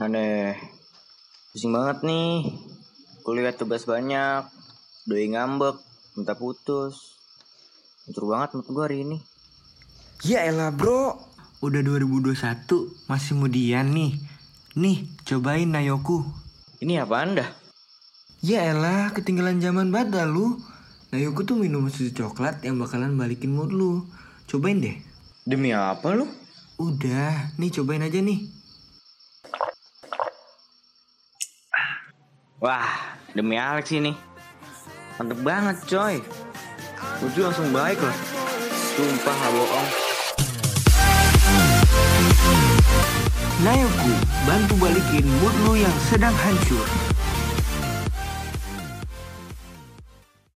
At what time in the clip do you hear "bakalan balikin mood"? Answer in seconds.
22.80-23.68